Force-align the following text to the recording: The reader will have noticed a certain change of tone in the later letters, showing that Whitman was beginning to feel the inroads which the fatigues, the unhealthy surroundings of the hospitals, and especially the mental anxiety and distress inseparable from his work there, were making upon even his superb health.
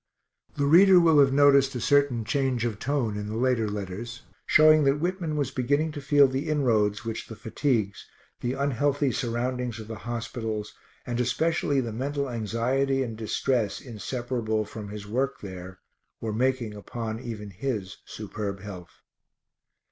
The 0.57 0.65
reader 0.65 0.99
will 0.99 1.19
have 1.19 1.31
noticed 1.31 1.75
a 1.75 1.79
certain 1.79 2.25
change 2.25 2.65
of 2.65 2.79
tone 2.79 3.15
in 3.15 3.27
the 3.27 3.37
later 3.37 3.69
letters, 3.69 4.23
showing 4.47 4.83
that 4.85 4.99
Whitman 4.99 5.35
was 5.37 5.51
beginning 5.51 5.91
to 5.91 6.01
feel 6.01 6.27
the 6.27 6.49
inroads 6.49 7.05
which 7.05 7.27
the 7.27 7.35
fatigues, 7.35 8.07
the 8.39 8.53
unhealthy 8.53 9.11
surroundings 9.11 9.79
of 9.79 9.87
the 9.87 9.99
hospitals, 10.09 10.73
and 11.05 11.19
especially 11.19 11.81
the 11.81 11.93
mental 11.93 12.27
anxiety 12.31 13.03
and 13.03 13.15
distress 13.15 13.79
inseparable 13.79 14.65
from 14.65 14.89
his 14.89 15.05
work 15.05 15.39
there, 15.41 15.77
were 16.19 16.33
making 16.33 16.73
upon 16.73 17.19
even 17.19 17.51
his 17.51 17.97
superb 18.03 18.59
health. 18.59 19.01